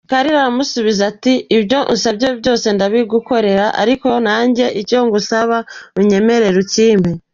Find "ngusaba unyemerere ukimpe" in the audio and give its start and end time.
5.05-7.11